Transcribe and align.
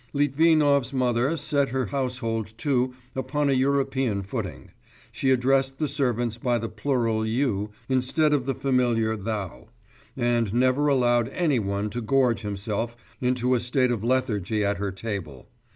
Litvinov's 0.13 0.93
mother 0.93 1.37
set 1.37 1.69
her 1.69 1.85
household 1.85 2.53
too 2.57 2.95
upon 3.15 3.51
a 3.51 3.53
European 3.53 4.23
footing; 4.23 4.71
she 5.11 5.29
addressed 5.29 5.77
the 5.77 5.87
servants 5.87 6.39
by 6.39 6.57
the 6.57 6.67
plural 6.69 7.23
'you' 7.23 7.69
instead 7.87 8.33
of 8.33 8.47
the 8.47 8.55
familiar 8.55 9.15
'thou,' 9.15 9.67
and 10.17 10.55
never 10.55 10.87
allowed 10.87 11.29
any 11.29 11.59
one 11.59 11.87
to 11.91 12.01
gorge 12.01 12.41
himself 12.41 12.97
into 13.19 13.53
a 13.53 13.59
state 13.59 13.91
of 13.91 14.03
lethargy 14.03 14.65
at 14.65 14.77
her 14.79 14.89
table. 14.91 15.47